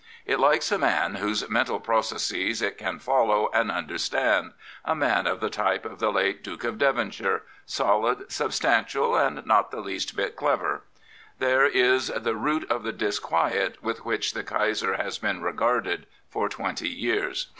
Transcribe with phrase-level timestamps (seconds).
[0.25, 5.27] It likes a man whose mental processes it can follow and under stand, a man
[5.27, 9.79] of the type of the late Duke of Devon shire, solid, substantial, and not the
[9.79, 10.81] least bit clever.
[11.37, 16.49] There is the root of the disquiet with which the Kaiser has been regarded for
[16.49, 17.49] twenty years.